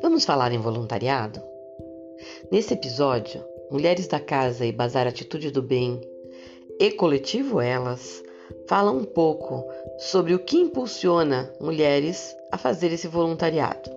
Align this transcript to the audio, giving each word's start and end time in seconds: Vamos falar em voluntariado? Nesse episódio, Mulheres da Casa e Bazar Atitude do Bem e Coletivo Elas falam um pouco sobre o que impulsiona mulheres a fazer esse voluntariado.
Vamos 0.00 0.24
falar 0.24 0.52
em 0.52 0.58
voluntariado? 0.58 1.42
Nesse 2.50 2.74
episódio, 2.74 3.44
Mulheres 3.70 4.06
da 4.06 4.20
Casa 4.20 4.64
e 4.64 4.72
Bazar 4.72 5.06
Atitude 5.06 5.50
do 5.50 5.62
Bem 5.62 6.00
e 6.78 6.90
Coletivo 6.92 7.60
Elas 7.60 8.22
falam 8.68 8.98
um 8.98 9.04
pouco 9.04 9.64
sobre 9.98 10.34
o 10.34 10.38
que 10.38 10.56
impulsiona 10.56 11.52
mulheres 11.60 12.36
a 12.52 12.58
fazer 12.58 12.92
esse 12.92 13.08
voluntariado. 13.08 13.90